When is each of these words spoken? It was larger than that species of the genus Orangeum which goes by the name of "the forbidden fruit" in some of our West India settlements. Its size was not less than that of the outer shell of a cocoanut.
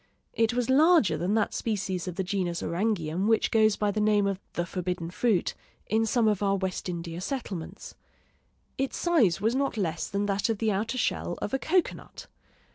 It 0.33 0.55
was 0.55 0.67
larger 0.67 1.15
than 1.15 1.35
that 1.35 1.53
species 1.53 2.07
of 2.07 2.15
the 2.15 2.23
genus 2.23 2.63
Orangeum 2.63 3.27
which 3.27 3.51
goes 3.51 3.75
by 3.75 3.91
the 3.91 4.01
name 4.01 4.25
of 4.25 4.39
"the 4.53 4.65
forbidden 4.65 5.11
fruit" 5.11 5.53
in 5.85 6.07
some 6.07 6.27
of 6.27 6.41
our 6.41 6.55
West 6.55 6.89
India 6.89 7.21
settlements. 7.21 7.93
Its 8.79 8.97
size 8.97 9.39
was 9.39 9.53
not 9.53 9.77
less 9.77 10.07
than 10.09 10.25
that 10.25 10.49
of 10.49 10.57
the 10.57 10.71
outer 10.71 10.97
shell 10.97 11.37
of 11.39 11.53
a 11.53 11.59
cocoanut. 11.59 12.25